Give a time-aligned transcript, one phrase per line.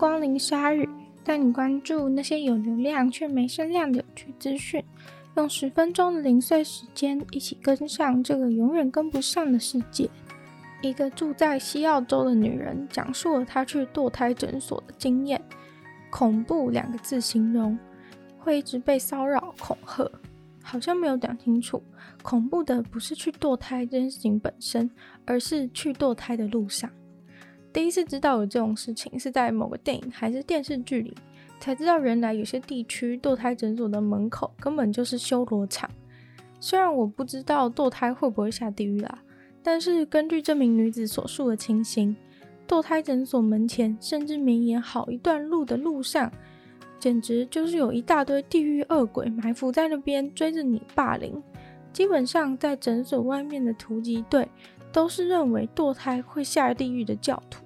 [0.00, 0.88] 光临鲨语，
[1.22, 4.82] 带你关注那些有流量却没声量的有趣资讯。
[5.36, 10.08] 用十分钟的零碎时间，一起跟上这个永远跟不上的世界。
[10.80, 15.38] 一个住在西澳洲的女人讲述了她去堕胎诊所的经验。
[16.08, 17.78] 恐怖两个字形容，
[18.38, 20.10] 会一直被骚扰、恐吓。
[20.62, 21.82] 好像没有讲清楚，
[22.22, 24.90] 恐怖的不是去堕胎这件事情本身，
[25.26, 26.90] 而是去堕胎的路上。
[27.72, 31.16] 第一次知道有这种事情，是在某个电影还是电视剧里，
[31.60, 35.88] 才知道原来有些地区堕胎诊所的门口根本就是修罗场。
[36.58, 39.18] 虽然我不知道堕胎会不会下地狱啦，
[39.62, 42.16] 但是根据这名女子所述的情形，
[42.66, 46.30] 堕胎诊所门前甚至绵延好一段路的路上，
[46.98, 51.42] 简直就是有一大堆地狱恶鬼埋伏在那边追着你霸凌。
[51.92, 54.46] 基本上在诊所外面的突击队。
[54.92, 57.64] 都是认为堕胎会下地狱的教徒，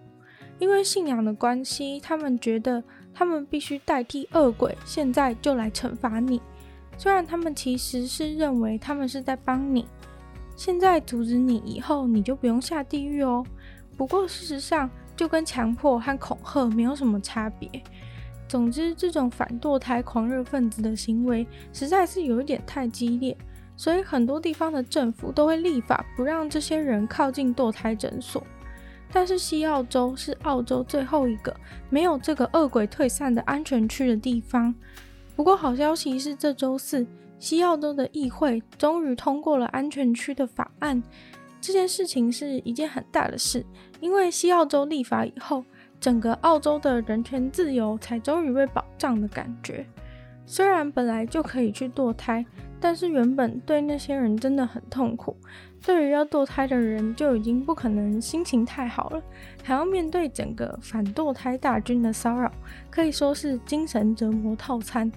[0.58, 6.40] 因为信仰的关系，他们觉得他们必须代替恶鬼，现在就来惩罚你。
[6.96, 9.86] 虽然他们其实是认为他们是在帮你，
[10.56, 13.44] 现在阻止你，以后你就不用下地狱哦。
[13.96, 17.68] 不过事实上，就跟强迫和恐吓没有什么差别。
[18.46, 23.36] 总之，这种反堕胎狂热分子的行为实在是有一点太激烈。
[23.76, 28.44] 所以很多地方的政府都会立法不让这些人靠近堕胎诊所。
[29.12, 31.54] 但是西澳洲是澳洲最后一个
[31.88, 34.74] 没有这个恶鬼退散的安全区的地方。
[35.36, 37.06] 不过好消息是，这周四
[37.38, 41.02] 西澳洲的议会终于通过了安全区的法案。
[41.60, 43.64] 这件事情是一件很大的事，
[44.00, 45.64] 因为西澳洲立法以后，
[45.98, 49.86] 整个澳洲的人权自由才终于被保障的感觉。
[50.46, 52.44] 虽然本来就可以去堕胎。
[52.80, 55.34] 但是原本对那些人真的很痛苦，
[55.82, 59.22] 对于要堕胎的人就已经不可能心情太好了，
[59.62, 62.52] 还要面对整个反堕胎大军的骚扰，
[62.90, 65.10] 可以说是精神折磨套餐。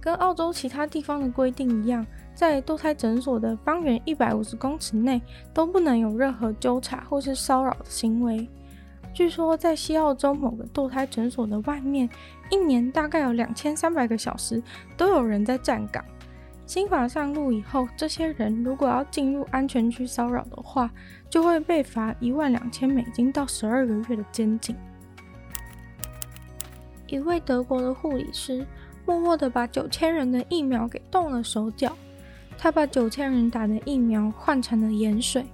[0.00, 5.20] 跟澳洲其他地方的规定一样，在堕胎诊所的方圆一百五十公尺内
[5.52, 8.48] 都不能有任何纠察或是骚扰的行为。
[9.14, 12.08] 据说在西澳洲某个堕胎诊所的外面，
[12.50, 14.62] 一年大概有两千三百个小时
[14.96, 16.04] 都有人在站岗。
[16.64, 20.90] 新法上路以后，这些人如果要进入安全区骚扰的话，
[21.28, 24.74] 就会被罚一万两千美金到十二个月的监禁。
[27.08, 28.66] 一位德国的护理师
[29.04, 31.94] 默默地把九千人的疫苗给动了手脚，
[32.56, 35.44] 他把九千人打的疫苗换成了盐水，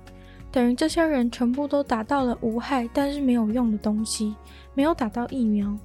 [0.50, 4.34] 等于这些人全部都打到了无害但是没有用的东西，
[4.74, 5.76] 没有打到疫苗。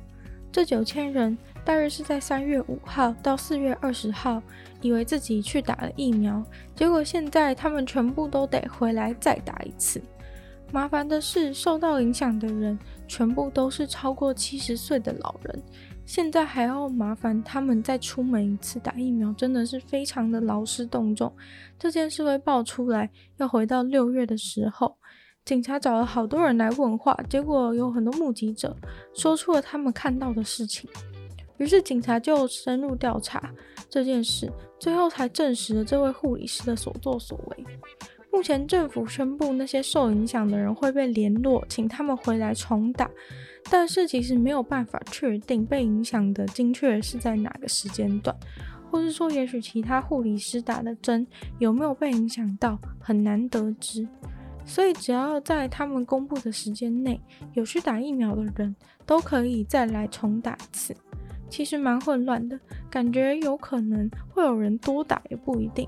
[0.52, 4.42] 这九千人大约是在三月五号到四月二十号，
[4.82, 6.44] 以为自己去打了疫苗，
[6.76, 10.02] 结果现在他们全部都得回来再打一次。
[10.72, 15.64] 麻烦的是，受到影响的人全部都是超过七十岁的老人，
[16.06, 21.34] 现在还要麻烦他们再出门一次打疫苗，真的是非常的劳师动众。
[21.80, 24.98] 这件事会爆出来，要回到六月的时候。
[25.46, 28.76] 警察找了好多人来问话，结果有很多目击者
[29.14, 30.90] 说出了他们看到的事情。
[31.58, 33.54] 于是警察就深入调查
[33.90, 37.66] 这件事，最后才证实了这位护理师的所作所为。
[38.34, 43.08] 目前政府宣布那些受影响的人会被联络，请他们回来重打，
[43.70, 48.36] 但是其实没有办法确定被影响的精确是在哪个时间段，
[48.90, 51.26] 或是说也许其他护理师打的针
[51.60, 54.08] 有没有被影响到，很难得知。
[54.66, 57.22] 所以，只要在他们公布的时间内
[57.54, 60.96] 有去打疫苗的人，都可以再来重打一次。
[61.50, 65.88] 其实蛮混乱的，感觉有可能会有人多打也不一定。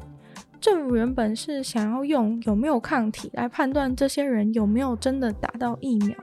[0.59, 6.17] 政府原本是想要用有没有抗体来判断这些人有没有真的打到疫苗，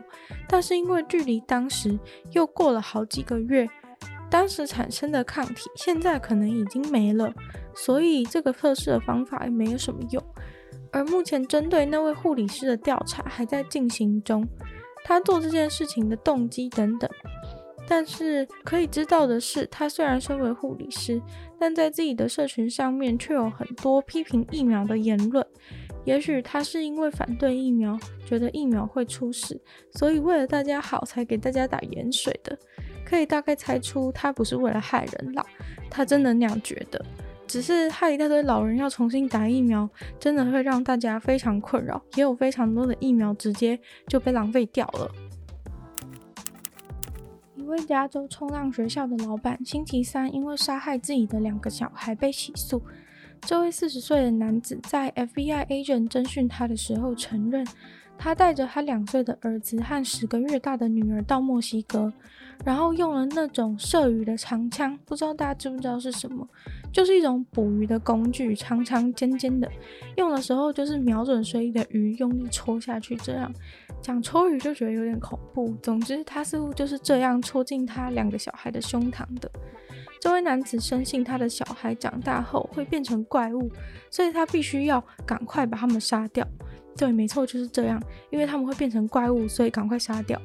[0.48, 1.98] 但是因为距离当时
[2.32, 3.68] 又过了好几个月，
[4.30, 7.32] 当时产生的抗体现在可能已经没了，
[7.74, 10.22] 所以这个测试的方法也没有什么用。
[10.90, 14.46] 而目前针对那位护理师的调查还在进行中，
[15.04, 17.08] 他做这件事情的动机等等。
[17.86, 21.20] 但是可以知道的是，他虽然身为护理师，
[21.58, 25.46] 但在自己的社群上面却有很多批评疫苗的言论。
[26.04, 29.60] 也许他是因为反对疫苗，觉得疫苗会出事，
[29.92, 32.58] 所以为了大家好才给大家打盐水的。
[33.04, 35.44] 可以大概猜出，他不是为了害人啦，
[35.90, 37.04] 他真的那样觉得。
[37.46, 39.86] 只是害一大堆老人要重新打疫苗，
[40.18, 45.10] 真的会让大家非常困扰，也有非常多的疫苗直接就被浪费掉了。
[47.80, 52.82] 加州冲浪学校的老板，星期三因为杀害自己的两个小孩被起诉，
[53.44, 57.66] 这位四十岁的男子在 FBI agent 侦讯他的时候承认，
[58.16, 62.12] 他带着他两岁的儿子和十个月大的女儿到墨西哥，
[62.64, 66.48] 然后用了那种射鱼的长枪，不知道大家知不知道是什么？
[66.92, 69.68] 就是一种捕鱼的工具，长长尖尖的，
[70.16, 73.16] 用的时候就是瞄准水里的鱼，用力戳下去。
[73.16, 73.52] 这样
[74.00, 75.74] 讲戳鱼就觉得有点恐怖。
[75.82, 79.50] 总之，他似乎就是这样戳进他两个小孩的胸膛的。
[80.22, 83.68] 这位男子深信他的小孩长大后会变成怪物，
[84.08, 86.46] 所以他必须要赶快把他们杀掉。
[86.96, 90.40] 对，没错，就是这样，因为他们会变成怪物，所以赶快杀掉。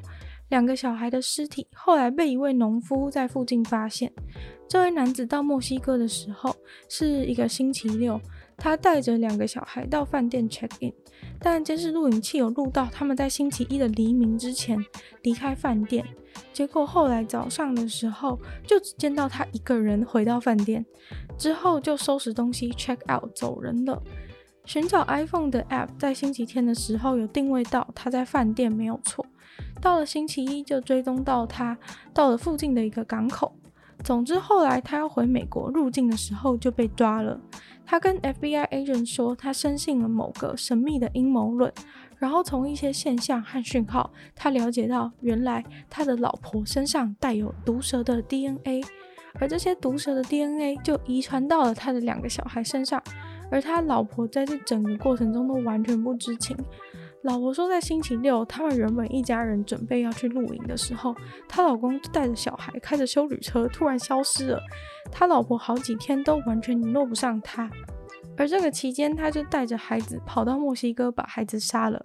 [0.50, 4.12] 两个小孩的尸体后来被一位农夫在附近发现。
[4.68, 6.56] 这位男子到墨西哥的时候
[6.90, 8.20] 是一个星期六，
[8.58, 10.92] 他带着两个小孩到饭店 check in，
[11.40, 14.84] 但监视录影器有录到他们在星期一的黎明之前
[15.22, 16.04] 离开饭店。
[16.52, 20.86] 结果后来早上的时候，就只见到他一个人回到饭店，
[21.38, 24.02] 之后就收拾东西 check out 走人了。
[24.66, 29.26] 寻找 iPhone 的 app 在星期天的时候有定位到他在饭店，没有错。
[29.80, 31.78] 到了星期一就追踪到他
[32.14, 33.57] 到了附近的一个港口。
[34.08, 37.38] 总之后来他要回美国入境的时候就被抓了。
[37.86, 41.70] 他跟 FBI agent 说，他深信了某个神秘的阴谋论。
[42.18, 48.82] 然后从一些现象和讯号，他了解到原来他的老婆身上带有毒蛇的 DNA，
[49.42, 53.04] 而这些毒蛇的 DNA 就遗传到了他的两个小孩身上，
[53.52, 56.56] 而他老婆在这整个过程中都完全不知情。
[57.28, 61.14] 老婆说，在星期六，他们原本一家人准备要去露营的时候，
[61.46, 64.62] 她老公带着小孩开着休旅车突然消失了，
[65.12, 67.70] 他老婆好几天都完全联络不上他。
[68.38, 72.02] 而这个期间，他就带着孩子跑到墨西哥，把孩子杀了。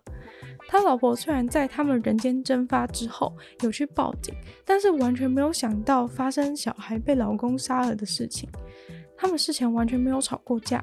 [0.67, 4.35] 他老婆虽然在他们人间蒸发之后有去报警，
[4.65, 8.51] 但是完全没有想到发生小孩被老公杀了的事情。
[9.17, 10.83] 他们事前完全没有吵过架。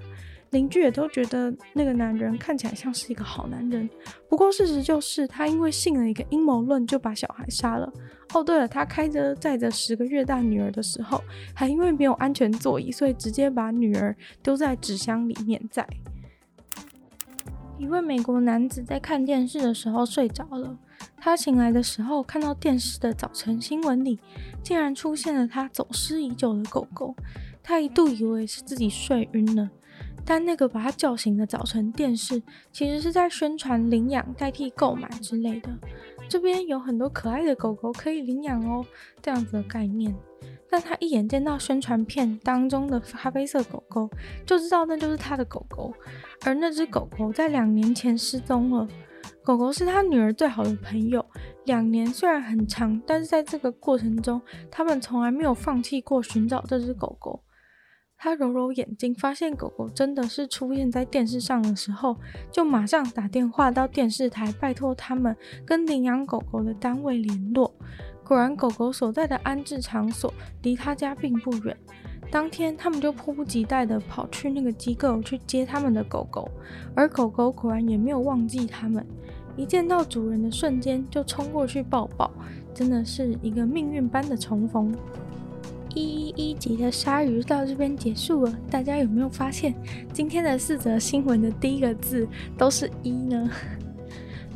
[0.51, 3.89] 邻居也都觉得那个男人看起来像是一个好男人，
[4.27, 7.91] 不过事实就是他因为信了一个阴谋论，就把小孩杀了。
[8.33, 11.23] 哦，对了，他开车载着十个月大女儿的时候，
[11.53, 15.87] 还因为没有安全座椅，所以直接把女儿丢在纸箱里面载。
[17.77, 20.77] 一位美国男子在看电视的时候睡着了，
[21.17, 24.19] 他醒来的时候看到电视的早晨新闻里
[24.61, 27.15] 竟然出现了他走失已久的狗狗，
[27.63, 29.69] 他一度以为是自己睡晕了。
[30.29, 32.39] 但那个把他叫醒的早晨电视，
[32.71, 35.71] 其实是在宣传领养代替购买之类的。
[36.29, 38.85] 这边有很多可爱的狗狗可以领养哦，
[39.23, 40.15] 这样子的概念。
[40.69, 44.07] 但他一眼见到宣传片当中的咖啡色狗狗，
[44.45, 45.91] 就知道那就是他的狗狗。
[46.45, 48.87] 而那只狗狗在两年前失踪了。
[49.43, 51.25] 狗狗是他女儿最好的朋友，
[51.65, 54.39] 两年虽然很长，但是在这个过程中，
[54.69, 57.38] 他们从来没有放弃过寻找这只狗狗。
[58.21, 62.17] 他揉揉眼睛，发现狗狗真的是出现在电视上的时候，
[62.51, 65.33] 就马上打电话到电视台，拜托他们
[65.65, 67.73] 跟领养狗狗的单位联络。
[68.25, 70.33] 果然，狗狗所在的安置场所
[70.63, 71.75] 离他家并不远。
[72.29, 76.51] 当天，他们就迫不及待地跑去那个机构去接他们的狗狗，
[76.93, 79.03] 而狗狗果然也没有忘记他们，
[79.55, 82.29] 一见到主人的瞬间就冲过去抱抱，
[82.73, 84.93] 真的是一个命运般的重逢。
[85.95, 89.73] 一一一级的鲨鱼到这边结束了，大家有没有发现
[90.13, 92.27] 今天的四则新闻的第一个字
[92.57, 93.49] 都是一呢？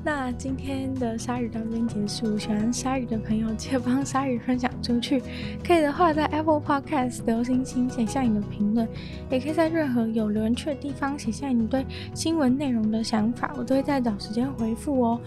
[0.06, 5.24] 那今天的鲨鱼到这边结束，喜欢鲨鱼的朋友记得帮鲨鱼分享出去，
[5.66, 8.86] 可以的话在 Apple Podcast 留星星，写下你的评论，
[9.30, 15.22] 也可以在任何有留言区的地方写下你对新闻内容的想法，我都会在找时间回复哦。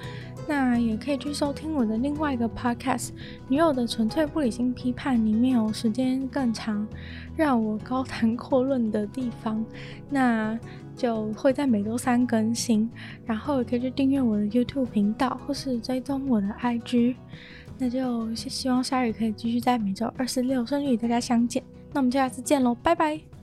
[0.47, 3.09] 那也可以去收听我的另外一个 podcast
[3.49, 6.87] 《女友的纯粹不理性批判》，里面有时间更长，
[7.35, 9.64] 让我高谈阔论的地方，
[10.11, 10.56] 那
[10.96, 12.90] 就会在每周三更新。
[13.24, 17.14] 然后也可以去订阅我的 YouTube 频道，或是追踪我的 IG。
[17.78, 21.62] 那就希望鲨鱼可以继续在每周二、四、六顺利与大家相见。
[21.92, 23.36] 那我们就下次见喽，拜拜。